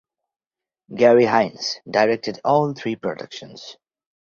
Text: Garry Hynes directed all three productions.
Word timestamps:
Garry 0.95 1.25
Hynes 1.25 1.75
directed 1.87 2.41
all 2.43 2.73
three 2.73 2.95
productions. 2.95 3.77